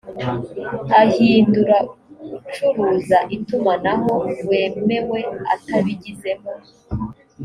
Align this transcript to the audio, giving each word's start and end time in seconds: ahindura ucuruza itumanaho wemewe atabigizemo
ahindura 1.01 1.77
ucuruza 2.37 3.17
itumanaho 3.35 4.13
wemewe 4.49 5.19
atabigizemo 5.53 6.51